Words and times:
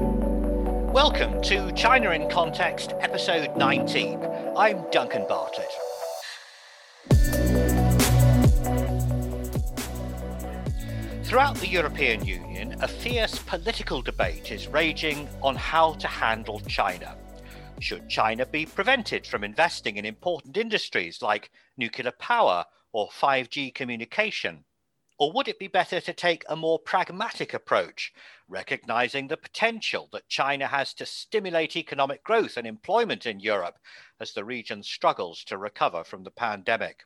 Welcome 0.00 1.42
to 1.42 1.70
China 1.72 2.10
in 2.12 2.28
Context, 2.30 2.94
episode 3.00 3.54
19. 3.56 4.26
I'm 4.56 4.90
Duncan 4.90 5.26
Bartlett. 5.28 5.68
Throughout 11.24 11.56
the 11.56 11.68
European 11.68 12.24
Union, 12.24 12.74
a 12.80 12.88
fierce 12.88 13.38
political 13.40 14.00
debate 14.00 14.50
is 14.50 14.66
raging 14.66 15.28
on 15.42 15.56
how 15.56 15.92
to 15.94 16.06
handle 16.06 16.60
China. 16.60 17.16
Should 17.80 18.08
China 18.08 18.46
be 18.46 18.64
prevented 18.64 19.26
from 19.26 19.44
investing 19.44 19.96
in 19.96 20.06
important 20.06 20.56
industries 20.56 21.20
like 21.20 21.50
nuclear 21.76 22.12
power 22.12 22.64
or 22.92 23.08
5G 23.10 23.74
communication? 23.74 24.64
Or 25.22 25.30
would 25.30 25.46
it 25.46 25.60
be 25.60 25.68
better 25.68 26.00
to 26.00 26.12
take 26.12 26.44
a 26.48 26.56
more 26.56 26.80
pragmatic 26.80 27.54
approach, 27.54 28.12
recognizing 28.48 29.28
the 29.28 29.36
potential 29.36 30.08
that 30.10 30.28
China 30.28 30.66
has 30.66 30.92
to 30.94 31.06
stimulate 31.06 31.76
economic 31.76 32.24
growth 32.24 32.56
and 32.56 32.66
employment 32.66 33.24
in 33.24 33.38
Europe 33.38 33.78
as 34.18 34.32
the 34.32 34.44
region 34.44 34.82
struggles 34.82 35.44
to 35.44 35.56
recover 35.56 36.02
from 36.02 36.24
the 36.24 36.32
pandemic? 36.32 37.04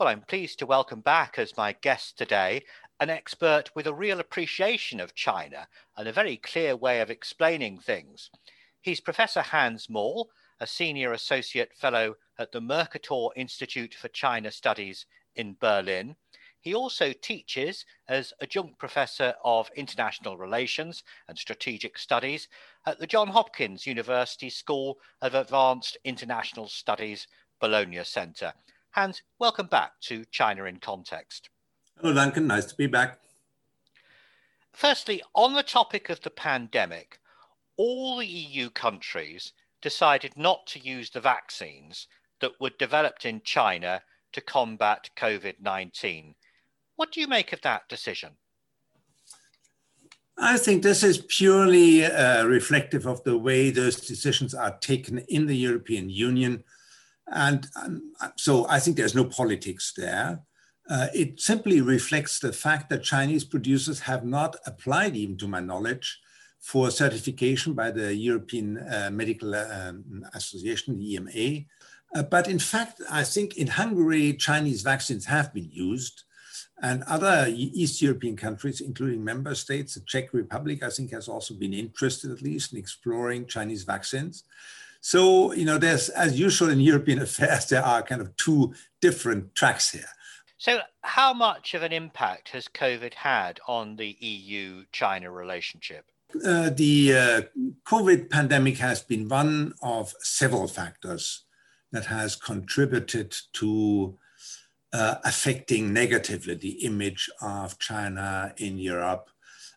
Well, 0.00 0.08
I'm 0.08 0.22
pleased 0.22 0.58
to 0.58 0.66
welcome 0.66 1.00
back 1.00 1.38
as 1.38 1.56
my 1.56 1.76
guest 1.80 2.18
today 2.18 2.64
an 2.98 3.08
expert 3.08 3.70
with 3.76 3.86
a 3.86 3.94
real 3.94 4.18
appreciation 4.18 4.98
of 4.98 5.14
China 5.14 5.68
and 5.96 6.08
a 6.08 6.12
very 6.12 6.38
clear 6.38 6.74
way 6.74 7.00
of 7.00 7.08
explaining 7.08 7.78
things. 7.78 8.30
He's 8.80 9.00
Professor 9.00 9.42
Hans 9.42 9.88
Maull, 9.88 10.28
a 10.58 10.66
senior 10.66 11.12
associate 11.12 11.72
fellow 11.72 12.16
at 12.36 12.50
the 12.50 12.60
Mercator 12.60 13.28
Institute 13.36 13.94
for 13.94 14.08
China 14.08 14.50
Studies 14.50 15.06
in 15.36 15.56
Berlin. 15.60 16.16
He 16.62 16.74
also 16.74 17.12
teaches 17.12 17.86
as 18.06 18.34
adjunct 18.42 18.78
professor 18.78 19.34
of 19.42 19.70
international 19.76 20.36
relations 20.36 21.02
and 21.26 21.38
strategic 21.38 21.96
studies 21.96 22.48
at 22.86 22.98
the 22.98 23.06
John 23.06 23.28
Hopkins 23.28 23.86
University 23.86 24.50
School 24.50 24.98
of 25.22 25.34
Advanced 25.34 25.96
International 26.04 26.68
Studies 26.68 27.26
Bologna 27.60 28.04
Center. 28.04 28.52
Hans, 28.90 29.22
welcome 29.38 29.68
back 29.68 29.92
to 30.02 30.26
China 30.26 30.64
in 30.64 30.76
Context. 30.80 31.48
Hello, 31.98 32.12
Duncan. 32.12 32.46
Nice 32.46 32.66
to 32.66 32.76
be 32.76 32.86
back. 32.86 33.18
Firstly, 34.72 35.22
on 35.34 35.54
the 35.54 35.62
topic 35.62 36.10
of 36.10 36.20
the 36.20 36.30
pandemic, 36.30 37.20
all 37.78 38.18
the 38.18 38.26
EU 38.26 38.68
countries 38.68 39.54
decided 39.80 40.36
not 40.36 40.66
to 40.66 40.78
use 40.78 41.08
the 41.08 41.20
vaccines 41.20 42.06
that 42.40 42.60
were 42.60 42.70
developed 42.70 43.24
in 43.24 43.40
China 43.42 44.02
to 44.32 44.40
combat 44.42 45.08
COVID 45.16 45.54
19. 45.60 46.34
What 47.00 47.12
do 47.12 47.20
you 47.22 47.28
make 47.28 47.54
of 47.54 47.62
that 47.62 47.88
decision? 47.88 48.32
I 50.36 50.58
think 50.58 50.82
this 50.82 51.02
is 51.02 51.24
purely 51.28 52.04
uh, 52.04 52.44
reflective 52.44 53.06
of 53.06 53.24
the 53.24 53.38
way 53.38 53.70
those 53.70 53.96
decisions 54.06 54.52
are 54.52 54.76
taken 54.80 55.20
in 55.20 55.46
the 55.46 55.56
European 55.56 56.10
Union. 56.10 56.62
And 57.28 57.66
um, 57.82 58.12
so 58.36 58.66
I 58.68 58.80
think 58.80 58.98
there's 58.98 59.14
no 59.14 59.24
politics 59.24 59.94
there. 59.96 60.42
Uh, 60.90 61.06
it 61.14 61.40
simply 61.40 61.80
reflects 61.80 62.38
the 62.38 62.52
fact 62.52 62.90
that 62.90 63.02
Chinese 63.02 63.44
producers 63.44 64.00
have 64.00 64.26
not 64.26 64.56
applied, 64.66 65.16
even 65.16 65.38
to 65.38 65.48
my 65.48 65.60
knowledge, 65.60 66.20
for 66.58 66.90
certification 66.90 67.72
by 67.72 67.90
the 67.90 68.14
European 68.14 68.76
uh, 68.76 69.08
Medical 69.10 69.54
um, 69.54 70.22
Association, 70.34 70.98
the 70.98 71.14
EMA. 71.14 71.60
Uh, 72.14 72.24
but 72.24 72.46
in 72.46 72.58
fact, 72.58 73.00
I 73.10 73.24
think 73.24 73.56
in 73.56 73.68
Hungary, 73.68 74.34
Chinese 74.34 74.82
vaccines 74.82 75.24
have 75.24 75.54
been 75.54 75.70
used. 75.72 76.24
And 76.82 77.02
other 77.04 77.46
East 77.48 78.00
European 78.00 78.36
countries, 78.36 78.80
including 78.80 79.22
member 79.22 79.54
states, 79.54 79.94
the 79.94 80.00
Czech 80.00 80.32
Republic, 80.32 80.82
I 80.82 80.88
think, 80.88 81.12
has 81.12 81.28
also 81.28 81.54
been 81.54 81.74
interested, 81.74 82.30
at 82.30 82.40
least, 82.40 82.72
in 82.72 82.78
exploring 82.78 83.46
Chinese 83.46 83.84
vaccines. 83.84 84.44
So, 85.02 85.52
you 85.52 85.64
know, 85.64 85.78
there's, 85.78 86.08
as 86.10 86.38
usual 86.38 86.70
in 86.70 86.80
European 86.80 87.18
affairs, 87.22 87.66
there 87.66 87.84
are 87.84 88.02
kind 88.02 88.20
of 88.20 88.34
two 88.36 88.74
different 89.00 89.54
tracks 89.54 89.90
here. 89.90 90.08
So, 90.56 90.80
how 91.02 91.32
much 91.32 91.74
of 91.74 91.82
an 91.82 91.92
impact 91.92 92.50
has 92.50 92.68
COVID 92.68 93.14
had 93.14 93.60
on 93.66 93.96
the 93.96 94.16
EU 94.20 94.84
China 94.92 95.30
relationship? 95.30 96.04
Uh, 96.44 96.70
the 96.70 97.16
uh, 97.16 97.40
COVID 97.86 98.30
pandemic 98.30 98.76
has 98.78 99.02
been 99.02 99.28
one 99.28 99.74
of 99.82 100.14
several 100.20 100.68
factors 100.68 101.44
that 101.92 102.06
has 102.06 102.36
contributed 102.36 103.34
to 103.54 104.18
uh, 104.92 105.16
affecting 105.24 105.92
negatively 105.92 106.54
the 106.54 106.84
image 106.84 107.30
of 107.40 107.78
China 107.78 108.52
in 108.56 108.78
Europe. 108.78 109.30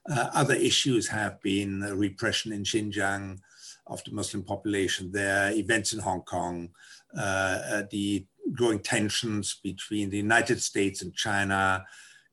Uh, 0.09 0.29
other 0.33 0.55
issues 0.55 1.07
have 1.07 1.41
been 1.41 1.81
repression 1.81 2.51
in 2.51 2.63
Xinjiang 2.63 3.39
of 3.87 4.03
the 4.03 4.11
Muslim 4.11 4.43
population 4.43 5.11
there, 5.11 5.51
events 5.51 5.93
in 5.93 5.99
Hong 5.99 6.21
Kong, 6.21 6.69
uh, 7.17 7.21
uh, 7.21 7.83
the 7.91 8.25
growing 8.53 8.79
tensions 8.79 9.59
between 9.63 10.09
the 10.09 10.17
United 10.17 10.61
States 10.61 11.01
and 11.01 11.13
China, 11.13 11.85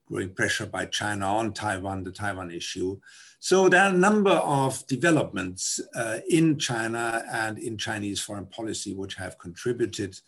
growing 0.05 0.33
pressure 0.33 0.65
by 0.65 0.85
China 0.85 1.25
on 1.25 1.53
Taiwan, 1.53 2.03
the 2.03 2.11
Taiwan 2.11 2.51
issue. 2.51 2.99
So 3.39 3.69
there 3.69 3.81
are 3.83 3.93
a 3.93 3.97
number 3.97 4.31
of 4.31 4.85
developments 4.87 5.79
uh, 5.95 6.19
in 6.29 6.59
China 6.59 7.23
and 7.31 7.57
in 7.57 7.77
Chinese 7.77 8.21
foreign 8.21 8.45
policy 8.45 8.93
which 8.93 9.15
have 9.15 9.37
contributed 9.37 10.19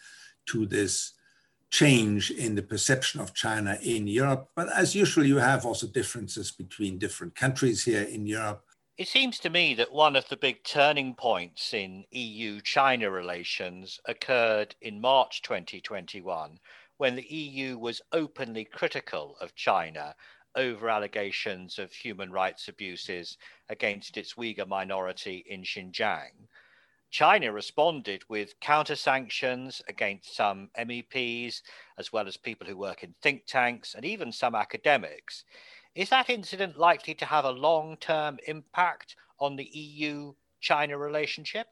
to 0.47 0.65
this 0.65 1.13
change 1.73 2.29
in 2.29 2.53
the 2.53 2.61
perception 2.61 3.19
of 3.19 3.33
China 3.33 3.79
in 3.81 4.05
Europe. 4.05 4.47
But 4.55 4.71
as 4.71 4.93
usual, 4.93 5.25
you 5.25 5.37
have 5.37 5.65
also 5.65 5.87
differences 5.87 6.51
between 6.51 6.99
different 6.99 7.33
countries 7.33 7.83
here 7.83 8.03
in 8.03 8.27
Europe. 8.27 8.63
It 8.95 9.07
seems 9.07 9.39
to 9.39 9.49
me 9.49 9.73
that 9.73 9.91
one 9.91 10.15
of 10.15 10.29
the 10.29 10.37
big 10.37 10.63
turning 10.63 11.15
points 11.15 11.73
in 11.73 12.05
EU 12.11 12.61
China 12.61 13.09
relations 13.09 13.99
occurred 14.05 14.75
in 14.81 15.01
March 15.01 15.41
2021 15.41 16.59
when 16.97 17.15
the 17.15 17.33
EU 17.33 17.79
was 17.79 18.03
openly 18.11 18.65
critical 18.65 19.35
of 19.41 19.55
China 19.55 20.15
over 20.55 20.91
allegations 20.91 21.79
of 21.79 21.91
human 21.91 22.31
rights 22.31 22.67
abuses 22.67 23.35
against 23.69 24.15
its 24.15 24.35
Uyghur 24.35 24.67
minority 24.67 25.43
in 25.47 25.63
Xinjiang. 25.63 26.47
China 27.13 27.51
responded 27.53 28.23
with 28.27 28.59
counter 28.59 28.95
sanctions 28.95 29.83
against 29.87 30.35
some 30.35 30.71
MEPs, 30.79 31.61
as 31.99 32.11
well 32.11 32.27
as 32.27 32.37
people 32.37 32.65
who 32.65 32.75
work 32.75 33.03
in 33.03 33.13
think 33.21 33.45
tanks 33.45 33.93
and 33.93 34.03
even 34.03 34.31
some 34.31 34.55
academics. 34.55 35.43
Is 35.93 36.09
that 36.09 36.31
incident 36.31 36.79
likely 36.79 37.13
to 37.13 37.25
have 37.25 37.45
a 37.45 37.51
long 37.51 37.97
term 37.97 38.39
impact 38.47 39.15
on 39.39 39.55
the 39.55 39.63
EU 39.63 40.33
China 40.59 40.97
relationship? 40.97 41.67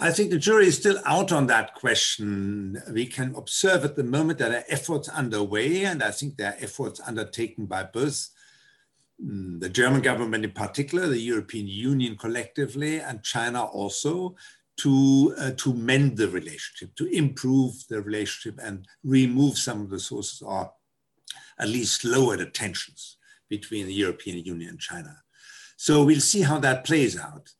I 0.00 0.10
think 0.10 0.30
the 0.30 0.38
jury 0.38 0.66
is 0.66 0.76
still 0.76 0.98
out 1.04 1.30
on 1.30 1.46
that 1.46 1.74
question. 1.74 2.82
We 2.92 3.06
can 3.06 3.32
observe 3.36 3.84
at 3.84 3.94
the 3.94 4.02
moment 4.02 4.40
that 4.40 4.50
there 4.50 4.62
are 4.62 4.64
efforts 4.68 5.08
underway, 5.08 5.84
and 5.84 6.02
I 6.02 6.10
think 6.10 6.36
there 6.36 6.50
are 6.50 6.56
efforts 6.58 7.00
undertaken 7.06 7.66
by 7.66 7.84
both 7.84 8.28
mm, 9.24 9.60
the 9.60 9.68
German 9.68 10.00
government 10.00 10.42
in 10.42 10.50
particular, 10.50 11.06
the 11.06 11.20
European 11.20 11.68
Union 11.68 12.16
collectively, 12.16 12.98
and 12.98 13.22
China 13.22 13.62
also 13.62 14.34
to, 14.78 15.34
uh, 15.38 15.50
to 15.52 15.72
mend 15.74 16.16
the 16.16 16.28
relationship, 16.28 16.94
to 16.96 17.06
improve 17.06 17.72
the 17.88 18.00
relationship 18.00 18.58
and 18.62 18.86
remove 19.02 19.56
some 19.56 19.80
of 19.80 19.90
the 19.90 20.00
sources 20.00 20.42
or 20.42 20.72
at 21.58 21.68
least 21.68 22.04
lower 22.04 22.36
the 22.36 22.46
tensions 22.46 23.16
between 23.48 23.86
the 23.86 23.94
European 23.94 24.44
Union 24.44 24.70
and 24.70 24.80
China. 24.80 25.16
So 25.76 26.04
we'll 26.04 26.20
see 26.20 26.42
how 26.42 26.58
that 26.60 26.84
plays 26.84 27.18
out. 27.18 27.50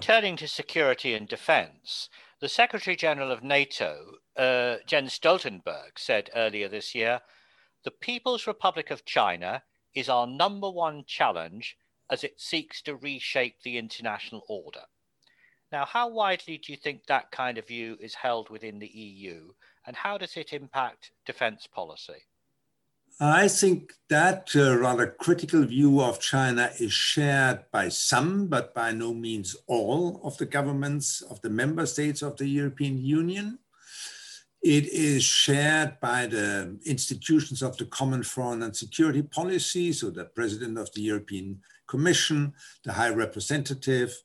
Turning 0.00 0.36
to 0.36 0.48
security 0.48 1.14
and 1.14 1.28
defense, 1.28 2.08
the 2.40 2.48
Secretary 2.48 2.96
General 2.96 3.30
of 3.30 3.42
NATO, 3.42 4.16
uh, 4.36 4.76
Jens 4.86 5.18
Stoltenberg, 5.18 5.98
said 5.98 6.30
earlier 6.34 6.68
this 6.68 6.94
year 6.94 7.20
the 7.84 7.90
People's 7.90 8.46
Republic 8.46 8.90
of 8.90 9.04
China 9.04 9.62
is 9.94 10.08
our 10.08 10.26
number 10.26 10.70
one 10.70 11.04
challenge 11.06 11.76
as 12.10 12.24
it 12.24 12.40
seeks 12.40 12.82
to 12.82 12.96
reshape 12.96 13.62
the 13.62 13.78
international 13.78 14.42
order. 14.48 14.84
Now, 15.74 15.86
how 15.86 16.06
widely 16.06 16.56
do 16.56 16.70
you 16.70 16.78
think 16.78 17.04
that 17.06 17.32
kind 17.32 17.58
of 17.58 17.66
view 17.66 17.96
is 18.00 18.14
held 18.14 18.48
within 18.48 18.78
the 18.78 18.86
EU, 18.86 19.50
and 19.84 19.96
how 19.96 20.16
does 20.16 20.36
it 20.36 20.52
impact 20.52 21.10
defense 21.26 21.66
policy? 21.66 22.22
I 23.18 23.48
think 23.48 23.94
that 24.08 24.52
uh, 24.54 24.78
rather 24.78 25.08
critical 25.08 25.64
view 25.64 26.00
of 26.00 26.20
China 26.20 26.70
is 26.78 26.92
shared 26.92 27.64
by 27.72 27.88
some, 27.88 28.46
but 28.46 28.72
by 28.72 28.92
no 28.92 29.12
means 29.12 29.56
all 29.66 30.20
of 30.22 30.38
the 30.38 30.46
governments 30.46 31.22
of 31.22 31.40
the 31.40 31.50
member 31.50 31.86
states 31.86 32.22
of 32.22 32.36
the 32.36 32.46
European 32.46 33.04
Union. 33.04 33.58
It 34.62 34.86
is 34.86 35.24
shared 35.24 35.98
by 35.98 36.28
the 36.28 36.78
institutions 36.86 37.62
of 37.62 37.76
the 37.78 37.86
Common 37.86 38.22
Foreign 38.22 38.62
and 38.62 38.76
Security 38.76 39.22
Policy, 39.22 39.92
so 39.92 40.10
the 40.10 40.26
President 40.26 40.78
of 40.78 40.92
the 40.92 41.02
European 41.02 41.62
Commission, 41.88 42.52
the 42.84 42.92
High 42.92 43.10
Representative, 43.10 44.16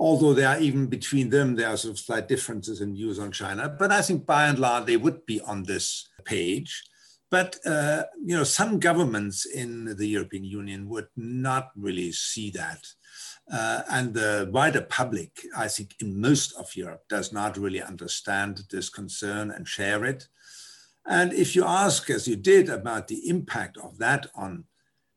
although 0.00 0.32
there 0.32 0.48
are 0.48 0.58
even 0.58 0.86
between 0.86 1.28
them, 1.28 1.54
there 1.54 1.68
are 1.68 1.76
sort 1.76 1.92
of 1.92 1.98
slight 1.98 2.26
differences 2.26 2.80
in 2.80 2.94
views 2.94 3.18
on 3.18 3.30
China. 3.30 3.68
But 3.68 3.92
I 3.92 4.00
think 4.00 4.24
by 4.24 4.46
and 4.46 4.58
large, 4.58 4.86
they 4.86 4.96
would 4.96 5.26
be 5.26 5.40
on 5.42 5.62
this 5.62 6.08
page. 6.24 6.82
But 7.30 7.58
uh, 7.66 8.04
you 8.24 8.34
know, 8.34 8.42
some 8.44 8.80
governments 8.80 9.44
in 9.44 9.94
the 9.96 10.06
European 10.06 10.44
Union 10.44 10.88
would 10.88 11.08
not 11.16 11.68
really 11.76 12.12
see 12.12 12.50
that. 12.52 12.82
Uh, 13.52 13.82
and 13.90 14.14
the 14.14 14.48
wider 14.52 14.80
public, 14.80 15.30
I 15.56 15.68
think, 15.68 15.96
in 16.00 16.20
most 16.20 16.54
of 16.54 16.74
Europe, 16.74 17.02
does 17.08 17.32
not 17.32 17.58
really 17.58 17.82
understand 17.82 18.62
this 18.70 18.88
concern 18.88 19.50
and 19.50 19.68
share 19.68 20.04
it. 20.04 20.28
And 21.06 21.32
if 21.32 21.54
you 21.54 21.64
ask, 21.64 22.08
as 22.10 22.26
you 22.26 22.36
did, 22.36 22.68
about 22.68 23.08
the 23.08 23.28
impact 23.28 23.76
of 23.76 23.98
that 23.98 24.26
on 24.34 24.64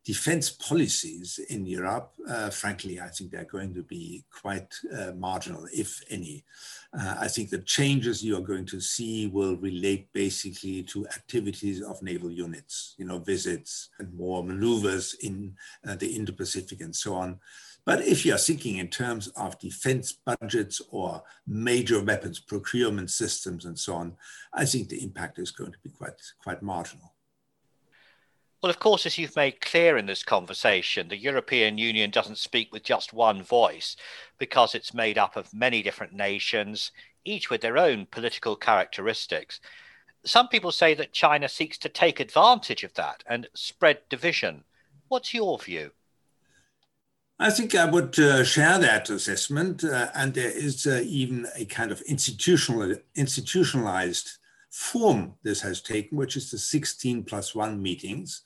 defense 0.05 0.50
policies 0.50 1.39
in 1.50 1.65
Europe, 1.65 2.11
uh, 2.27 2.50
frankly, 2.50 3.00
I 3.00 3.07
think 3.07 3.31
they're 3.31 3.45
going 3.45 3.73
to 3.73 3.83
be 3.83 4.25
quite 4.41 4.73
uh, 4.97 5.11
marginal, 5.15 5.65
if 5.73 6.01
any. 6.09 6.44
Uh, 6.97 7.15
I 7.19 7.27
think 7.27 7.50
the 7.50 7.59
changes 7.59 8.23
you 8.23 8.38
are 8.38 8.41
going 8.41 8.65
to 8.67 8.81
see 8.81 9.27
will 9.27 9.55
relate 9.57 10.11
basically 10.11 10.83
to 10.83 11.07
activities 11.07 11.81
of 11.81 12.03
naval 12.03 12.29
units, 12.29 12.95
you 12.97 13.05
know, 13.05 13.19
visits 13.19 13.89
and 14.00 14.13
more 14.13 14.44
maneuvers 14.44 15.15
in 15.21 15.55
uh, 15.88 15.95
the 15.95 16.15
Indo-Pacific 16.15 16.81
and 16.81 16.95
so 16.95 17.15
on. 17.15 17.39
But 17.85 18.01
if 18.01 18.25
you 18.25 18.33
are 18.33 18.38
thinking 18.38 18.77
in 18.77 18.88
terms 18.89 19.27
of 19.29 19.59
defense 19.59 20.13
budgets 20.13 20.81
or 20.91 21.23
major 21.47 22.01
weapons 22.01 22.39
procurement 22.39 23.09
systems 23.09 23.65
and 23.65 23.77
so 23.77 23.95
on, 23.95 24.15
I 24.53 24.65
think 24.65 24.89
the 24.89 25.03
impact 25.03 25.39
is 25.39 25.51
going 25.51 25.71
to 25.71 25.79
be 25.83 25.89
quite, 25.89 26.21
quite 26.41 26.61
marginal. 26.61 27.12
Well, 28.63 28.69
of 28.69 28.80
course, 28.80 29.06
as 29.06 29.18
you've 29.18 29.36
made 29.36 29.60
clear 29.60 29.98
in 29.98 30.06
this 30.06 30.24
conversation, 30.24 31.10
the 31.10 31.18
European 31.18 31.77
Union 31.77 32.10
doesn't 32.12 32.38
speak 32.38 32.71
with 32.71 32.83
just 32.83 33.12
one 33.12 33.44
voice 33.44 33.98
because 34.38 34.74
it's 34.74 34.94
made 34.94 35.18
up 35.18 35.36
of 35.36 35.54
many 35.54 35.83
different 35.83 36.13
nations, 36.13 36.94
each 37.25 37.50
with 37.50 37.60
their 37.60 37.77
own 37.77 38.06
political 38.06 38.56
characteristics. 38.56 39.60
Some 40.24 40.48
people 40.48 40.71
say 40.71 40.94
that 40.94 41.12
China 41.12 41.50
seeks 41.50 41.77
to 41.80 41.89
take 41.89 42.21
advantage 42.21 42.86
of 42.86 42.94
that 42.94 43.21
and 43.27 43.50
spread 43.54 44.00
division. 44.07 44.63
What's 45.10 45.33
your 45.33 45.60
view? 45.60 45.92
I 47.39 47.50
think 47.50 47.75
I 47.75 47.83
would 47.83 48.18
uh, 48.18 48.45
share 48.45 48.80
that 48.80 49.10
assessment, 49.10 49.83
uh, 49.83 50.07
and 50.15 50.33
there 50.33 50.51
is 50.51 50.88
uh, 50.88 51.01
even 51.04 51.48
a 51.57 51.65
kind 51.65 51.92
of 51.92 52.00
institutional, 52.04 52.95
institutionalized 53.13 54.38
form 54.69 55.33
this 55.44 55.60
has 55.62 55.81
taken, 55.81 56.18
which 56.18 56.38
is 56.38 56.50
the 56.50 56.57
16 56.57 57.25
plus 57.25 57.54
one 57.54 57.81
meetings, 57.81 58.42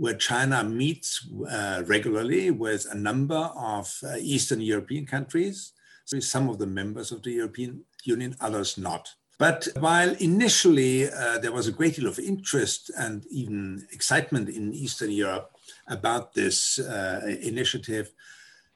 where 0.00 0.14
China 0.14 0.64
meets 0.64 1.28
uh, 1.50 1.82
regularly 1.86 2.50
with 2.50 2.86
a 2.90 2.96
number 2.96 3.42
of 3.74 3.86
uh, 4.02 4.16
Eastern 4.18 4.62
European 4.62 5.04
countries, 5.04 5.72
some 6.20 6.48
of 6.48 6.58
the 6.58 6.66
members 6.66 7.12
of 7.12 7.22
the 7.22 7.32
European 7.32 7.84
Union, 8.04 8.34
others 8.40 8.78
not. 8.78 9.10
But 9.38 9.68
while 9.78 10.12
initially 10.18 11.10
uh, 11.10 11.38
there 11.38 11.52
was 11.52 11.66
a 11.66 11.72
great 11.72 11.96
deal 11.96 12.08
of 12.08 12.18
interest 12.18 12.90
and 12.96 13.26
even 13.30 13.86
excitement 13.92 14.48
in 14.48 14.72
Eastern 14.72 15.10
Europe 15.10 15.50
about 15.86 16.32
this 16.32 16.78
uh, 16.78 17.20
initiative, 17.42 18.10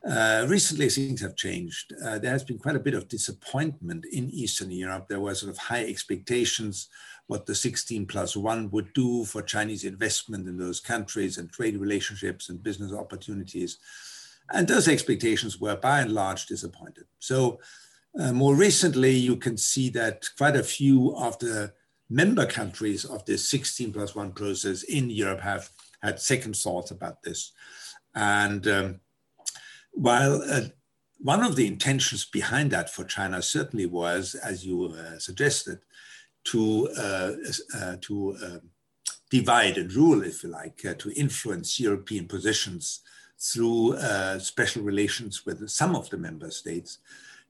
uh, 0.08 0.46
recently, 0.48 0.88
things 0.88 1.20
have 1.22 1.34
changed. 1.34 1.94
Uh, 2.04 2.18
there 2.18 2.30
has 2.30 2.44
been 2.44 2.58
quite 2.58 2.76
a 2.76 2.80
bit 2.80 2.94
of 2.94 3.08
disappointment 3.08 4.04
in 4.12 4.30
Eastern 4.30 4.70
Europe. 4.70 5.08
There 5.08 5.20
were 5.20 5.34
sort 5.34 5.50
of 5.50 5.58
high 5.58 5.84
expectations 5.84 6.88
what 7.26 7.46
the 7.46 7.54
16 7.54 8.06
plus 8.06 8.36
one 8.36 8.70
would 8.70 8.92
do 8.92 9.24
for 9.24 9.40
Chinese 9.40 9.84
investment 9.84 10.46
in 10.46 10.58
those 10.58 10.78
countries 10.78 11.38
and 11.38 11.50
trade 11.50 11.78
relationships 11.78 12.50
and 12.50 12.62
business 12.62 12.92
opportunities. 12.92 13.78
And 14.50 14.68
those 14.68 14.88
expectations 14.88 15.58
were 15.58 15.76
by 15.76 16.00
and 16.00 16.12
large 16.12 16.46
disappointed. 16.46 17.06
So, 17.18 17.60
uh, 18.20 18.32
more 18.32 18.54
recently, 18.54 19.10
you 19.10 19.36
can 19.36 19.56
see 19.56 19.88
that 19.90 20.28
quite 20.36 20.54
a 20.54 20.62
few 20.62 21.16
of 21.16 21.38
the 21.38 21.72
member 22.10 22.46
countries 22.46 23.04
of 23.04 23.24
this 23.24 23.48
16 23.48 23.92
plus 23.92 24.14
one 24.14 24.32
process 24.32 24.82
in 24.82 25.10
Europe 25.10 25.40
have 25.40 25.70
had 26.02 26.20
second 26.20 26.54
thoughts 26.54 26.90
about 26.90 27.22
this. 27.22 27.52
And 28.14 28.68
um, 28.68 29.00
while 29.94 30.42
uh, 30.42 30.62
one 31.18 31.42
of 31.42 31.56
the 31.56 31.66
intentions 31.66 32.24
behind 32.24 32.70
that 32.72 32.90
for 32.90 33.04
China 33.04 33.40
certainly 33.40 33.86
was, 33.86 34.34
as 34.34 34.66
you 34.66 34.86
uh, 34.86 35.18
suggested, 35.18 35.78
to, 36.44 36.88
uh, 36.98 37.32
uh 37.74 37.96
to 38.02 38.36
um, 38.44 38.60
divide 39.30 39.78
and 39.78 39.92
rule, 39.94 40.22
if 40.22 40.42
you 40.42 40.50
like, 40.50 40.84
uh, 40.84 40.94
to 40.94 41.10
influence 41.12 41.80
European 41.80 42.26
positions 42.26 43.00
through 43.40 43.98
special 44.38 44.82
relations 44.82 45.44
with 45.44 45.68
some 45.68 45.94
of 45.96 46.08
the 46.08 46.16
member 46.16 46.50
states. 46.50 46.98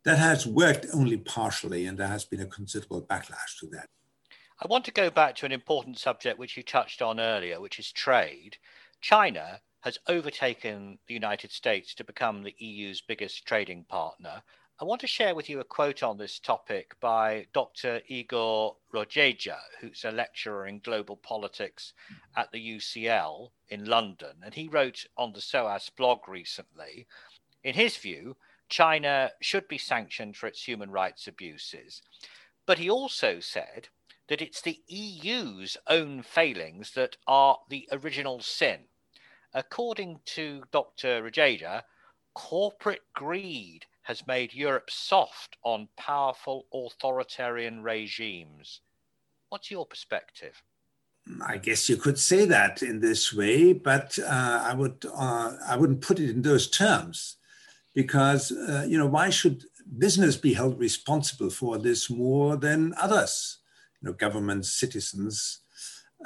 That 0.05 0.19
has 0.19 0.47
worked 0.47 0.87
only 0.93 1.17
partially, 1.17 1.87
and 1.87 1.97
there 1.97 2.09
has 2.09 2.25
been 2.25 2.41
a 2.41 2.47
considerable 2.47 3.03
backlash 3.03 3.59
to 3.61 3.67
that. 3.69 3.89
I 4.61 4.67
want 4.67 4.85
to 4.85 4.93
go 4.93 5.11
back 5.11 5.35
to 5.37 5.47
an 5.47 5.53
important 5.53 5.99
subject 5.99 6.39
which 6.39 6.57
you 6.57 6.63
touched 6.63 7.01
on 7.01 7.21
earlier, 7.21 7.61
which 7.61 7.79
is 7.79 7.91
trade. 7.91 8.59
China 9.01 9.61
has 9.85 9.99
overtaken 10.09 10.99
the 11.07 11.15
United 11.15 11.53
States 11.53 11.95
to 11.95 12.05
become 12.05 12.43
the 12.43 12.55
EU's 12.59 13.01
biggest 13.01 13.47
trading 13.47 13.85
partner. 13.85 14.43
I 14.81 14.85
want 14.85 15.01
to 15.03 15.07
share 15.07 15.35
with 15.35 15.49
you 15.49 15.61
a 15.61 15.65
quote 15.65 16.03
on 16.03 16.19
this 16.19 16.39
topic 16.39 16.97
by 17.01 17.47
Dr. 17.53 18.01
Igor 18.09 18.77
Rogelja, 18.93 19.59
who's 19.81 20.05
a 20.05 20.11
lecturer 20.11 20.67
in 20.67 20.81
global 20.81 21.17
politics 21.17 21.93
at 22.35 22.51
the 22.51 22.77
UCL 22.77 23.51
in 23.69 23.85
London. 23.85 24.37
And 24.43 24.55
he 24.55 24.69
wrote 24.69 25.07
on 25.17 25.33
the 25.33 25.41
SOAS 25.41 25.91
blog 25.91 26.27
recently 26.29 27.07
in 27.63 27.75
his 27.75 27.97
view, 27.97 28.37
China 28.69 29.33
should 29.41 29.67
be 29.69 29.79
sanctioned 29.79 30.37
for 30.37 30.47
its 30.47 30.69
human 30.69 30.91
rights 30.91 31.27
abuses. 31.27 32.03
But 32.67 32.79
he 32.79 32.91
also 32.91 33.41
said 33.41 33.89
that 34.29 34.43
it's 34.43 34.61
the 34.61 34.81
EU's 34.87 35.77
own 35.87 36.23
failings 36.23 36.93
that 36.93 37.17
are 37.27 37.59
the 37.69 37.89
original 37.91 38.41
sin. 38.41 38.85
According 39.55 40.21
to 40.27 40.65
Dr. 40.73 41.23
Rogelja, 41.23 41.83
corporate 42.35 43.03
greed 43.15 43.87
has 44.03 44.27
made 44.27 44.53
Europe 44.53 44.91
soft 44.91 45.57
on 45.63 45.89
powerful 45.97 46.67
authoritarian 46.75 47.83
regimes. 47.83 48.81
What's 49.49 49.71
your 49.71 49.87
perspective? 49.87 50.61
I 51.47 51.57
guess 51.57 51.89
you 51.89 51.97
could 51.97 52.19
say 52.19 52.45
that 52.47 52.83
in 52.83 53.01
this 53.01 53.33
way, 53.33 53.73
but 53.73 54.19
uh, 54.19 54.63
I 54.63 54.75
would 54.75 55.07
uh, 55.11 55.53
I 55.67 55.77
wouldn't 55.77 56.03
put 56.03 56.21
it 56.21 56.31
in 56.31 56.43
those 56.43 56.69
terms, 56.69 57.37
because 57.95 58.53
uh, 58.53 58.85
you 58.87 58.99
know 58.99 59.07
why 59.07 59.31
should 59.31 59.65
business 59.97 60.37
be 60.37 60.53
held 60.53 60.79
responsible 60.79 61.49
for 61.49 61.79
this 61.79 62.11
more 62.11 62.57
than 62.57 62.93
others? 63.01 63.59
You 64.03 64.09
know, 64.09 64.13
governments, 64.13 64.71
citizens, 64.73 65.61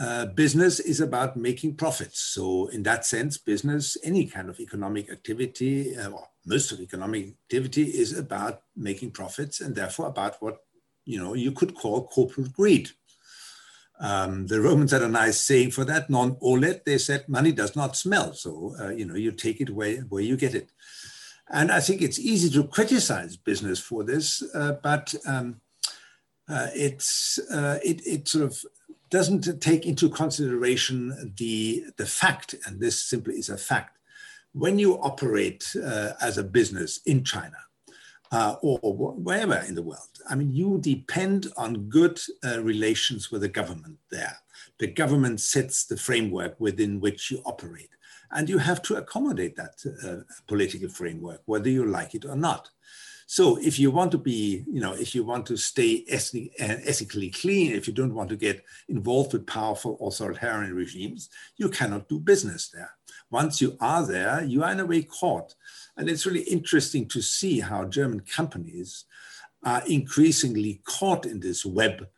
uh, 0.00 0.26
business 0.26 0.78
is 0.80 1.00
about 1.00 1.36
making 1.36 1.74
profits. 1.74 2.20
So, 2.20 2.68
in 2.68 2.82
that 2.84 3.04
sense, 3.04 3.36
business, 3.36 3.96
any 4.04 4.26
kind 4.26 4.48
of 4.48 4.60
economic 4.60 5.10
activity, 5.10 5.96
uh, 5.96 6.10
or 6.10 6.28
most 6.46 6.70
of 6.72 6.80
economic 6.80 7.28
activity, 7.28 7.84
is 7.84 8.16
about 8.16 8.62
making 8.76 9.10
profits, 9.10 9.60
and 9.60 9.74
therefore 9.74 10.06
about 10.06 10.36
what 10.40 10.58
you 11.04 11.18
know 11.18 11.34
you 11.34 11.52
could 11.52 11.74
call 11.74 12.06
corporate 12.06 12.52
greed. 12.52 12.90
Um, 14.00 14.46
the 14.46 14.60
Romans 14.60 14.92
had 14.92 15.02
a 15.02 15.08
nice 15.08 15.40
saying 15.40 15.72
for 15.72 15.84
that: 15.86 16.08
"Non 16.08 16.36
olet." 16.40 16.84
They 16.84 16.98
said, 16.98 17.28
"Money 17.28 17.50
does 17.50 17.74
not 17.74 17.96
smell." 17.96 18.34
So, 18.34 18.76
uh, 18.80 18.90
you 18.90 19.04
know, 19.04 19.16
you 19.16 19.32
take 19.32 19.60
it 19.60 19.70
where 19.70 19.96
where 20.02 20.22
you 20.22 20.36
get 20.36 20.54
it. 20.54 20.70
And 21.50 21.72
I 21.72 21.80
think 21.80 22.02
it's 22.02 22.18
easy 22.18 22.50
to 22.50 22.68
criticize 22.68 23.36
business 23.36 23.80
for 23.80 24.04
this, 24.04 24.42
uh, 24.54 24.74
but 24.82 25.14
um, 25.26 25.60
uh, 26.48 26.68
it's 26.74 27.38
uh, 27.50 27.78
it, 27.82 28.06
it 28.06 28.28
sort 28.28 28.44
of 28.44 28.62
doesn't 29.10 29.60
take 29.60 29.86
into 29.86 30.08
consideration 30.08 31.34
the, 31.36 31.84
the 31.96 32.06
fact, 32.06 32.54
and 32.66 32.80
this 32.80 33.00
simply 33.00 33.34
is 33.34 33.48
a 33.48 33.56
fact, 33.56 33.98
when 34.52 34.78
you 34.78 35.00
operate 35.00 35.74
uh, 35.84 36.12
as 36.20 36.38
a 36.38 36.44
business 36.44 37.00
in 37.06 37.24
China 37.24 37.56
uh, 38.32 38.56
or, 38.60 38.78
wherever 39.14 39.62
in 39.68 39.74
the 39.74 39.82
world, 39.82 40.18
I 40.28 40.34
mean, 40.34 40.52
you 40.52 40.78
depend 40.80 41.48
on 41.56 41.88
good 41.88 42.20
uh, 42.44 42.62
relations 42.62 43.30
with 43.30 43.42
the 43.42 43.48
government 43.48 43.98
there. 44.10 44.36
The 44.78 44.88
government 44.88 45.40
sets 45.40 45.86
the 45.86 45.96
framework 45.96 46.56
within 46.58 47.00
which 47.00 47.30
you 47.30 47.42
operate, 47.44 47.90
and 48.30 48.48
you 48.48 48.58
have 48.58 48.82
to 48.82 48.96
accommodate 48.96 49.56
that 49.56 49.74
uh, 50.04 50.32
political 50.46 50.88
framework, 50.88 51.42
whether 51.46 51.68
you 51.68 51.86
like 51.86 52.14
it 52.14 52.24
or 52.24 52.36
not. 52.36 52.70
So 53.30 53.58
if 53.58 53.78
you 53.78 53.90
want 53.90 54.10
to 54.12 54.18
be, 54.18 54.64
you 54.66 54.80
know, 54.80 54.94
if 54.94 55.14
you 55.14 55.22
want 55.22 55.44
to 55.46 55.58
stay 55.58 56.02
ethically 56.08 57.28
clean, 57.28 57.72
if 57.72 57.86
you 57.86 57.92
don't 57.92 58.14
want 58.14 58.30
to 58.30 58.36
get 58.36 58.64
involved 58.88 59.34
with 59.34 59.46
powerful 59.46 59.98
authoritarian 60.00 60.74
regimes, 60.74 61.28
you 61.58 61.68
cannot 61.68 62.08
do 62.08 62.18
business 62.18 62.70
there. 62.70 62.90
Once 63.30 63.60
you 63.60 63.76
are 63.82 64.06
there, 64.06 64.42
you 64.44 64.64
are 64.64 64.72
in 64.72 64.80
a 64.80 64.86
way 64.86 65.02
caught. 65.02 65.54
And 65.98 66.08
it's 66.08 66.24
really 66.24 66.40
interesting 66.40 67.06
to 67.08 67.20
see 67.20 67.60
how 67.60 67.84
German 67.84 68.20
companies 68.20 69.04
are 69.62 69.82
increasingly 69.86 70.80
caught 70.86 71.26
in 71.26 71.38
this 71.38 71.66
web 71.66 72.08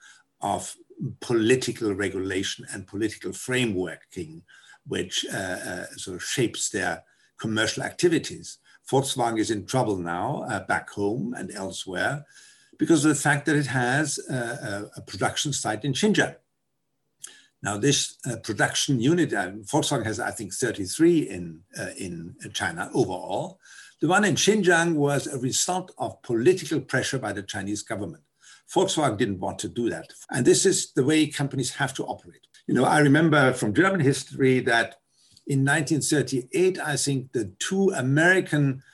of 0.41 0.77
political 1.19 1.93
regulation 1.93 2.65
and 2.73 2.87
political 2.87 3.33
frameworking, 3.33 4.43
which 4.87 5.27
uh, 5.35 5.37
uh, 5.37 5.87
sort 5.97 6.19
of 6.19 6.23
shapes 6.23 6.71
their 6.71 7.03
commercial 7.37 7.83
activities. 7.83 8.59
Volkswagen 8.91 9.39
is 9.39 9.51
in 9.51 9.67
trouble 9.67 9.97
now 9.97 10.45
uh, 10.49 10.65
back 10.67 10.91
home 10.91 11.35
and 11.37 11.51
elsewhere 11.55 12.25
because 12.79 13.05
of 13.05 13.11
the 13.11 13.23
fact 13.23 13.47
that 13.47 13.57
it 13.57 13.67
has 13.67 14.19
a, 14.29 14.91
a 14.97 15.03
production 15.03 15.53
site 15.53 15.85
in 15.85 15.93
Xinjiang. 15.93 16.35
Now, 17.63 17.77
this 17.77 18.17
uh, 18.27 18.37
production 18.37 19.01
unit, 19.01 19.35
uh, 19.35 19.51
Volkswagen 19.71 20.07
has, 20.07 20.19
I 20.19 20.31
think, 20.31 20.55
33 20.55 21.29
in, 21.29 21.61
uh, 21.79 21.91
in 21.99 22.35
China 22.55 22.91
overall. 22.95 23.61
The 24.01 24.09
one 24.09 24.25
in 24.25 24.35
Xinjiang 24.35 24.95
was 24.95 25.27
a 25.27 25.39
result 25.39 25.93
of 25.99 26.23
political 26.23 26.81
pressure 26.81 27.19
by 27.19 27.35
the 27.35 27.43
Chinese 27.43 27.83
government. 27.83 28.23
Volkswagen 28.75 29.19
didn't 29.19 29.41
want 29.41 29.59
to 29.59 29.69
do 29.69 29.91
that. 29.91 30.11
And 30.31 30.47
this 30.47 30.65
is 30.65 30.93
the 30.93 31.05
way 31.05 31.27
companies 31.27 31.75
have 31.75 31.93
to 31.95 32.05
operate. 32.05 32.47
You 32.67 32.75
know, 32.75 32.85
I 32.85 33.01
remember 33.01 33.53
from 33.53 33.75
German 33.75 34.01
history 34.01 34.61
that 34.61 35.00
in 35.51 35.65
1938, 35.65 36.79
I 36.79 36.95
think 36.95 37.33
the 37.33 37.53
two 37.59 37.91
American 37.91 38.85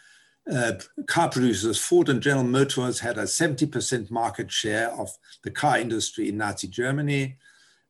uh, 0.50 0.72
car 1.06 1.28
producers, 1.28 1.78
Ford 1.78 2.08
and 2.08 2.22
General 2.22 2.44
Motors, 2.44 2.98
had 2.98 3.18
a 3.18 3.24
70% 3.24 4.10
market 4.10 4.50
share 4.50 4.90
of 4.92 5.10
the 5.44 5.50
car 5.50 5.78
industry 5.78 6.30
in 6.30 6.38
Nazi 6.38 6.68
Germany. 6.68 7.36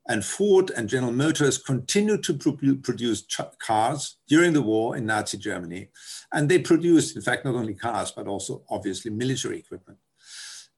And 0.08 0.24
Ford 0.24 0.72
and 0.76 0.88
General 0.88 1.12
Motors 1.12 1.58
continued 1.58 2.24
to 2.24 2.34
pro- 2.34 2.56
produce 2.82 3.22
ch- 3.22 3.40
cars 3.60 4.16
during 4.26 4.52
the 4.52 4.62
war 4.62 4.96
in 4.96 5.06
Nazi 5.06 5.38
Germany. 5.38 5.90
And 6.32 6.48
they 6.48 6.58
produced, 6.58 7.14
in 7.14 7.22
fact, 7.22 7.44
not 7.44 7.54
only 7.54 7.74
cars, 7.74 8.10
but 8.10 8.26
also 8.26 8.64
obviously 8.68 9.12
military 9.12 9.60
equipment. 9.60 9.98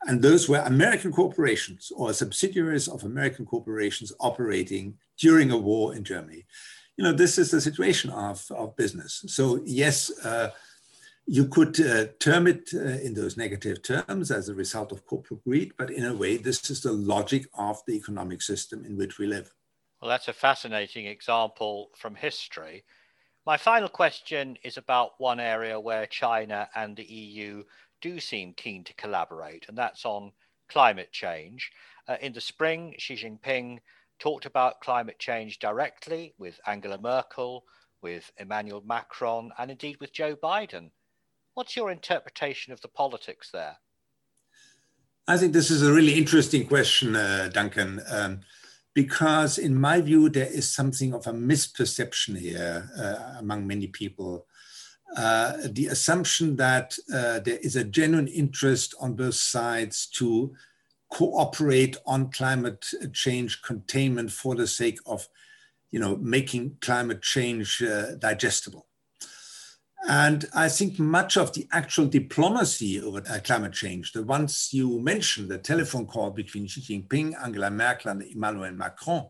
And 0.05 0.21
those 0.21 0.47
were 0.47 0.59
American 0.59 1.11
corporations 1.11 1.91
or 1.97 2.13
subsidiaries 2.13 2.87
of 2.87 3.05
American 3.05 3.47
corporations 3.47 4.13
operating 4.21 4.99
during 5.19 5.51
a 5.51 5.57
war 5.57 5.97
in 5.97 6.05
Germany. 6.05 6.45
You 6.99 7.05
know, 7.05 7.13
this 7.13 7.39
is 7.39 7.53
the 7.53 7.61
situation 7.61 8.11
of, 8.11 8.45
of 8.51 8.75
business. 8.75 9.25
So, 9.29 9.63
yes, 9.65 10.11
uh, 10.25 10.51
you 11.27 11.47
could 11.47 11.81
uh, 11.81 12.07
term 12.19 12.49
it 12.49 12.71
uh, 12.75 12.79
in 12.81 13.15
those 13.15 13.37
negative 13.37 13.83
terms 13.83 14.33
as 14.33 14.49
a 14.49 14.55
result 14.55 14.91
of 14.91 15.07
corporate 15.07 15.45
greed, 15.45 15.75
but 15.79 15.91
in 15.91 16.05
a 16.05 16.15
way, 16.15 16.39
this 16.39 16.69
is 16.71 16.81
the 16.81 16.93
logic 16.93 17.47
of 17.55 17.81
the 17.87 17.93
economic 17.93 18.43
system 18.43 18.85
in 18.85 18.97
which 18.97 19.17
we 19.17 19.29
live. 19.29 19.55
Well, 20.03 20.09
that's 20.09 20.27
a 20.27 20.33
fascinating 20.33 21.07
example 21.07 21.91
from 21.97 22.17
history. 22.17 22.83
My 23.47 23.57
final 23.57 23.89
question 23.89 24.59
is 24.65 24.77
about 24.77 25.13
one 25.19 25.39
area 25.39 25.79
where 25.79 26.07
China 26.07 26.69
and 26.75 26.97
the 26.97 27.05
EU 27.05 27.63
do 28.01 28.19
seem 28.19 28.55
keen 28.55 28.83
to 28.83 28.95
collaborate, 28.95 29.67
and 29.69 29.79
that's 29.79 30.05
on 30.05 30.33
climate 30.69 31.13
change. 31.13 31.71
Uh, 32.09 32.17
in 32.21 32.33
the 32.33 32.41
spring, 32.41 32.97
Xi 32.99 33.15
Jinping 33.15 33.79
talked 34.19 34.47
about 34.47 34.81
climate 34.81 35.19
change 35.19 35.59
directly 35.59 36.35
with 36.39 36.61
Angela 36.67 36.99
Merkel, 37.01 37.65
with 38.03 38.31
Emmanuel 38.39 38.83
Macron, 38.87 39.51
and 39.59 39.71
indeed 39.71 39.97
with 40.01 40.13
Joe 40.13 40.37
Biden. 40.37 40.91
What's 41.55 41.77
your 41.77 41.91
interpretation 41.91 42.73
of 42.73 42.81
the 42.81 42.89
politics 42.89 43.51
there? 43.53 43.77
I 45.27 45.37
think 45.37 45.53
this 45.53 45.71
is 45.71 45.83
a 45.83 45.93
really 45.93 46.15
interesting 46.15 46.67
question, 46.67 47.17
uh, 47.17 47.51
Duncan, 47.53 48.01
um, 48.11 48.41
because 48.95 49.59
in 49.59 49.75
my 49.75 50.01
view, 50.01 50.29
there 50.29 50.47
is 50.47 50.73
something 50.73 51.13
of 51.13 51.27
a 51.27 51.33
misperception 51.33 52.39
here 52.39 52.91
uh, 52.97 53.39
among 53.39 53.67
many 53.67 53.89
people. 53.89 54.47
Uh, 55.17 55.55
the 55.65 55.87
assumption 55.87 56.57
that 56.57 56.97
uh, 57.13 57.41
there 57.41 57.59
is 57.63 57.77
a 57.77 57.85
genuine 57.85 58.29
interest 58.29 58.95
on 59.01 59.15
both 59.15 59.35
sides 59.35 60.07
to 60.07 60.55
cooperate 61.19 61.97
on 62.07 62.31
climate 62.31 62.85
change 63.13 63.63
containment 63.63 64.31
for 64.31 64.55
the 64.55 64.67
sake 64.67 64.99
of 65.07 65.29
you 65.91 66.01
know, 66.01 66.17
making 66.17 66.77
climate 66.81 67.23
change 67.23 67.83
uh, 67.83 68.15
digestible. 68.17 68.87
And 70.09 70.45
I 70.55 70.69
think 70.69 70.99
much 70.99 71.37
of 71.37 71.53
the 71.55 71.67
actual 71.73 72.07
diplomacy 72.07 73.01
over 73.01 73.21
climate 73.21 73.73
change, 73.73 74.13
the 74.13 74.23
ones 74.23 74.69
you 74.73 75.01
mentioned, 75.01 75.49
the 75.49 75.59
telephone 75.59 76.07
call 76.07 76.31
between 76.31 76.67
Xi 76.67 76.81
Jinping, 76.81 77.35
Angela 77.43 77.71
Merkel, 77.71 78.13
and 78.13 78.23
Emmanuel 78.23 78.73
Macron 78.73 79.29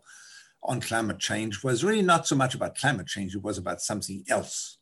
on 0.62 0.80
climate 0.80 1.18
change, 1.18 1.64
was 1.64 1.85
really 1.85 2.02
not 2.02 2.26
so 2.26 2.37
much 2.37 2.54
about 2.54 2.76
climate 2.76 3.07
change, 3.07 3.35
it 3.35 3.42
was 3.42 3.57
about 3.57 3.80
something 3.80 4.23
else. 4.28 4.78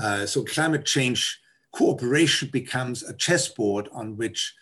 Uh, 0.00 0.26
so 0.26 0.42
climate 0.42 0.84
change 0.84 1.38
cooperation 1.72 2.48
becomes 2.52 3.02
a 3.04 3.14
chessboard 3.14 3.88
on 3.92 4.16
which, 4.16 4.54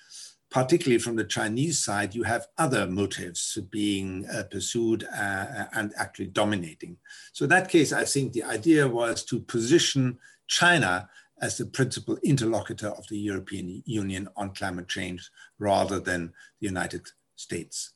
particularly 0.50 0.98
from 0.98 1.16
the 1.16 1.24
Chinese 1.24 1.78
side, 1.82 2.14
you 2.14 2.24
have 2.24 2.48
other 2.58 2.86
motives 2.86 3.56
being 3.70 4.26
uh, 4.26 4.42
pursued 4.50 5.04
uh, 5.04 5.66
and 5.72 5.92
actually 5.96 6.26
dominating. 6.26 6.96
So 7.32 7.44
in 7.44 7.50
that 7.50 7.68
case, 7.68 7.92
I 7.92 8.04
think 8.04 8.32
the 8.32 8.42
idea 8.42 8.86
was 8.88 9.24
to 9.26 9.38
position 9.40 10.18
China 10.48 11.08
as 11.40 11.56
the 11.56 11.66
principal 11.66 12.18
interlocutor 12.22 12.88
of 12.88 13.06
the 13.08 13.18
European 13.18 13.82
Union 13.86 14.28
on 14.36 14.52
climate 14.52 14.88
change 14.88 15.30
rather 15.58 16.00
than 16.00 16.32
the 16.60 16.66
United 16.66 17.06
States. 17.36 17.92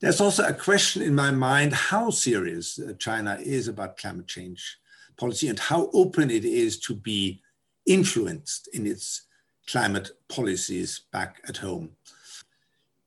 There's 0.00 0.20
also 0.20 0.46
a 0.46 0.52
question 0.52 1.02
in 1.02 1.14
my 1.14 1.32
mind 1.32 1.72
how 1.72 2.10
serious 2.10 2.78
uh, 2.78 2.92
China 2.98 3.38
is 3.40 3.66
about 3.66 3.96
climate 3.96 4.28
change 4.28 4.78
policy 5.16 5.48
and 5.48 5.58
how 5.58 5.90
open 5.92 6.30
it 6.30 6.44
is 6.44 6.78
to 6.80 6.94
be 6.94 7.42
influenced 7.86 8.68
in 8.72 8.86
its 8.86 9.22
climate 9.70 10.10
policies 10.28 11.02
back 11.12 11.42
at 11.48 11.58
home. 11.58 11.90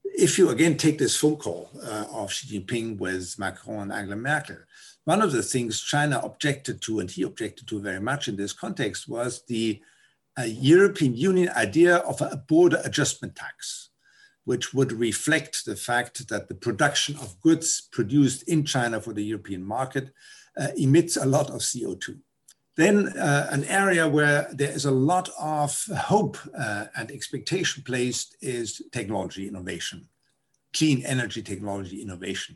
If 0.03 0.37
you 0.37 0.49
again 0.49 0.77
take 0.77 0.97
this 0.99 1.17
phone 1.17 1.37
call 1.37 1.69
uh, 1.83 2.05
of 2.13 2.31
Xi 2.31 2.59
Jinping 2.59 2.99
with 2.99 3.39
Macron 3.39 3.83
and 3.83 3.93
Angela 3.93 4.17
Merkel, 4.17 4.57
one 5.05 5.21
of 5.21 5.31
the 5.31 5.41
things 5.41 5.81
China 5.81 6.19
objected 6.19 6.81
to, 6.83 6.99
and 6.99 7.09
he 7.09 7.23
objected 7.23 7.67
to 7.67 7.79
very 7.79 7.99
much 7.99 8.27
in 8.27 8.35
this 8.35 8.53
context, 8.53 9.07
was 9.07 9.43
the 9.47 9.81
uh, 10.37 10.43
European 10.43 11.15
Union 11.15 11.49
idea 11.49 11.97
of 11.97 12.21
a 12.21 12.37
border 12.47 12.81
adjustment 12.85 13.35
tax, 13.35 13.89
which 14.45 14.73
would 14.73 14.91
reflect 14.91 15.65
the 15.65 15.75
fact 15.75 16.27
that 16.27 16.47
the 16.47 16.55
production 16.55 17.15
of 17.15 17.39
goods 17.41 17.89
produced 17.91 18.43
in 18.43 18.63
China 18.63 19.01
for 19.01 19.13
the 19.13 19.23
European 19.23 19.63
market 19.63 20.11
uh, 20.59 20.67
emits 20.77 21.17
a 21.17 21.25
lot 21.25 21.49
of 21.49 21.61
CO2. 21.61 22.19
Then 22.77 23.09
uh, 23.09 23.47
an 23.51 23.65
area 23.65 24.07
where 24.07 24.49
there 24.53 24.71
is 24.71 24.85
a 24.85 24.91
lot 24.91 25.29
of 25.39 25.85
hope 25.97 26.37
uh, 26.57 26.85
and 26.95 27.11
expectation 27.11 27.83
placed 27.83 28.37
is 28.41 28.81
technology 28.91 29.47
innovation, 29.47 30.07
clean 30.73 31.03
energy 31.05 31.41
technology 31.41 32.01
innovation. 32.01 32.55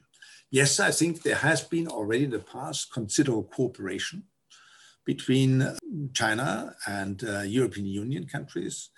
Yes, 0.51 0.79
I 0.79 0.91
think 0.91 1.21
there 1.21 1.35
has 1.35 1.61
been 1.61 1.87
already 1.87 2.25
in 2.25 2.31
the 2.31 2.39
past 2.39 2.93
considerable 2.93 3.43
cooperation 3.43 4.23
between 5.05 5.77
China 6.13 6.75
and 6.87 7.23
uh, 7.23 7.41
European 7.41 7.85
Union 7.85 8.25
countries 8.25 8.89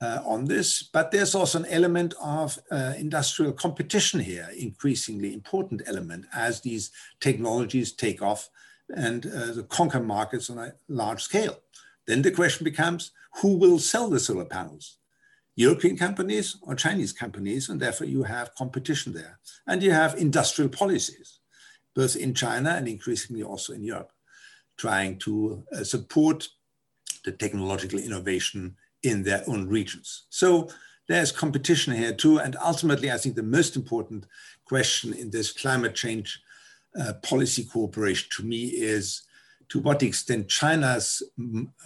uh, 0.00 0.18
on 0.26 0.44
this, 0.44 0.82
but 0.82 1.10
there's 1.10 1.34
also 1.34 1.60
an 1.60 1.66
element 1.66 2.12
of 2.20 2.58
uh, 2.70 2.92
industrial 2.98 3.52
competition 3.52 4.20
here, 4.20 4.48
increasingly 4.58 5.32
important 5.32 5.80
element 5.86 6.26
as 6.34 6.60
these 6.60 6.90
technologies 7.20 7.92
take 7.92 8.20
off 8.20 8.50
and 8.94 9.26
uh, 9.26 9.62
conquer 9.68 10.00
markets 10.00 10.50
on 10.50 10.58
a 10.58 10.74
large 10.88 11.22
scale. 11.22 11.58
Then 12.06 12.22
the 12.22 12.30
question 12.30 12.64
becomes, 12.64 13.10
who 13.40 13.56
will 13.56 13.78
sell 13.78 14.08
the 14.08 14.20
solar 14.20 14.44
panels? 14.44 14.98
European 15.56 15.96
companies 15.96 16.56
or 16.62 16.74
Chinese 16.74 17.12
companies, 17.12 17.68
and 17.68 17.80
therefore 17.80 18.06
you 18.06 18.22
have 18.22 18.54
competition 18.54 19.12
there. 19.12 19.38
And 19.66 19.82
you 19.82 19.90
have 19.90 20.14
industrial 20.14 20.68
policies, 20.68 21.40
both 21.94 22.14
in 22.14 22.34
China 22.34 22.70
and 22.70 22.86
increasingly 22.86 23.42
also 23.42 23.72
in 23.72 23.82
Europe, 23.82 24.12
trying 24.76 25.18
to 25.20 25.64
uh, 25.72 25.82
support 25.82 26.48
the 27.24 27.32
technological 27.32 27.98
innovation 27.98 28.76
in 29.02 29.22
their 29.22 29.42
own 29.46 29.66
regions. 29.66 30.26
So 30.28 30.68
there's 31.08 31.32
competition 31.32 31.94
here 31.94 32.12
too. 32.12 32.38
And 32.38 32.56
ultimately, 32.62 33.10
I 33.10 33.16
think 33.16 33.34
the 33.34 33.42
most 33.42 33.76
important 33.76 34.26
question 34.64 35.14
in 35.14 35.30
this 35.30 35.52
climate 35.52 35.94
change 35.94 36.40
uh, 36.98 37.12
policy 37.22 37.64
cooperation 37.64 38.28
to 38.36 38.44
me 38.44 38.64
is 38.64 39.22
to 39.68 39.80
what 39.80 40.02
extent 40.02 40.48
China's 40.48 41.22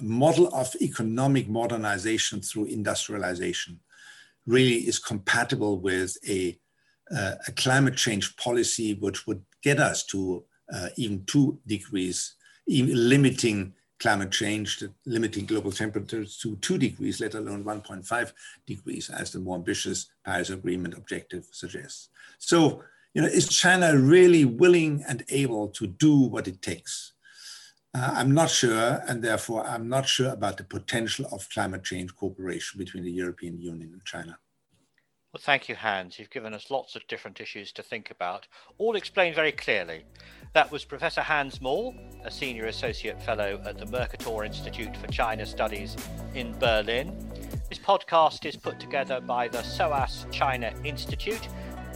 model 0.00 0.54
of 0.54 0.74
economic 0.80 1.48
modernization 1.48 2.40
through 2.40 2.66
industrialization 2.66 3.80
really 4.46 4.76
is 4.76 4.98
compatible 4.98 5.80
with 5.80 6.16
a, 6.28 6.58
uh, 7.14 7.34
a 7.46 7.52
climate 7.52 7.96
change 7.96 8.36
policy 8.36 8.94
which 8.94 9.26
would 9.26 9.42
get 9.62 9.78
us 9.78 10.04
to 10.06 10.44
uh, 10.72 10.88
even 10.96 11.24
two 11.24 11.58
degrees, 11.66 12.34
even 12.66 13.08
limiting 13.08 13.72
climate 13.98 14.30
change, 14.30 14.82
limiting 15.04 15.44
global 15.44 15.70
temperatures 15.70 16.38
to 16.38 16.56
two 16.56 16.78
degrees, 16.78 17.20
let 17.20 17.34
alone 17.34 17.64
1.5 17.64 18.32
degrees, 18.66 19.10
as 19.10 19.30
the 19.30 19.38
more 19.38 19.56
ambitious 19.56 20.06
Paris 20.24 20.50
Agreement 20.50 20.94
objective 20.94 21.46
suggests. 21.52 22.08
So, 22.38 22.82
you 23.14 23.22
know, 23.22 23.28
is 23.28 23.48
China 23.48 23.96
really 23.96 24.44
willing 24.44 25.04
and 25.08 25.24
able 25.28 25.68
to 25.68 25.86
do 25.86 26.16
what 26.20 26.46
it 26.46 26.62
takes? 26.62 27.12
Uh, 27.92 28.12
I'm 28.14 28.32
not 28.32 28.50
sure, 28.50 29.02
and 29.08 29.22
therefore 29.22 29.66
I'm 29.66 29.88
not 29.88 30.06
sure 30.08 30.30
about 30.30 30.58
the 30.58 30.64
potential 30.64 31.26
of 31.32 31.48
climate 31.50 31.82
change 31.82 32.14
cooperation 32.14 32.78
between 32.78 33.02
the 33.02 33.10
European 33.10 33.58
Union 33.60 33.90
and 33.92 34.04
China. 34.04 34.38
Well, 35.32 35.40
thank 35.40 35.68
you, 35.68 35.76
Hans. 35.76 36.18
You've 36.18 36.30
given 36.30 36.54
us 36.54 36.70
lots 36.70 36.96
of 36.96 37.06
different 37.06 37.40
issues 37.40 37.72
to 37.72 37.82
think 37.82 38.10
about, 38.10 38.46
all 38.78 38.96
explained 38.96 39.36
very 39.36 39.52
clearly. 39.52 40.04
That 40.54 40.70
was 40.72 40.84
Professor 40.84 41.20
Hans 41.20 41.60
Maull, 41.60 41.94
a 42.24 42.30
Senior 42.30 42.66
Associate 42.66 43.20
Fellow 43.22 43.60
at 43.64 43.78
the 43.78 43.86
Mercator 43.86 44.42
Institute 44.44 44.96
for 44.96 45.06
China 45.06 45.46
Studies 45.46 45.96
in 46.34 46.56
Berlin. 46.58 47.16
This 47.68 47.78
podcast 47.78 48.44
is 48.44 48.56
put 48.56 48.80
together 48.80 49.20
by 49.20 49.46
the 49.46 49.62
SOAS 49.62 50.26
China 50.32 50.72
Institute 50.82 51.48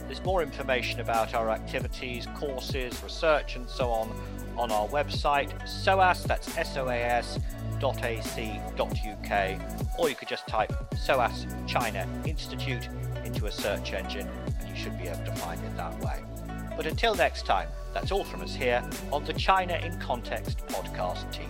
There's 0.07 0.23
more 0.23 0.41
information 0.41 0.99
about 0.99 1.33
our 1.33 1.49
activities, 1.49 2.27
courses, 2.35 3.01
research, 3.03 3.55
and 3.55 3.69
so 3.69 3.89
on 3.89 4.09
on 4.57 4.71
our 4.71 4.87
website, 4.87 5.67
SOAS, 5.67 6.23
that's 6.23 6.57
S-O-A-S, 6.57 7.39
.ac.uk, 7.83 9.59
or 9.99 10.09
you 10.09 10.15
could 10.15 10.27
just 10.27 10.47
type 10.47 10.71
SOAS 10.95 11.45
China 11.67 12.07
Institute 12.25 12.87
into 13.25 13.47
a 13.47 13.51
search 13.51 13.93
engine 13.93 14.27
and 14.59 14.69
you 14.69 14.75
should 14.75 14.97
be 14.97 15.07
able 15.07 15.25
to 15.25 15.35
find 15.35 15.61
it 15.61 15.75
that 15.77 15.99
way. 15.99 16.23
But 16.77 16.85
until 16.85 17.15
next 17.15 17.45
time, 17.45 17.67
that's 17.93 18.11
all 18.11 18.23
from 18.23 18.41
us 18.41 18.53
here 18.55 18.87
on 19.11 19.25
the 19.25 19.33
China 19.33 19.75
in 19.75 19.99
Context 19.99 20.59
podcast 20.67 21.31
team. 21.31 21.49